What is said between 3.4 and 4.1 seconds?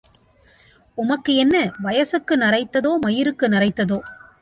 நரைத்ததோ?